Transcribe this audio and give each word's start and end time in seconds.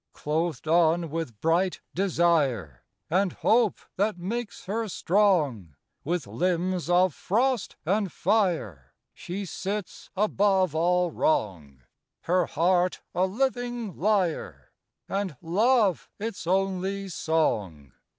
Clothed 0.13 0.67
on 0.67 1.11
with 1.11 1.39
bright 1.41 1.79
desire 1.93 2.83
And 3.11 3.33
hope 3.33 3.77
that 3.97 4.17
makes 4.17 4.65
her 4.65 4.87
strong, 4.87 5.75
With 6.03 6.25
limbs 6.25 6.89
of 6.89 7.13
frost 7.13 7.75
and 7.85 8.11
fire, 8.11 8.95
She 9.13 9.45
sits 9.45 10.09
above 10.15 10.73
all 10.73 11.11
wrong, 11.11 11.83
Her 12.21 12.47
heart 12.47 13.03
a 13.13 13.27
living 13.27 13.95
lyre, 13.95 14.71
And 15.07 15.37
love 15.39 16.09
its 16.17 16.47
only 16.47 17.07
song. 17.07 17.91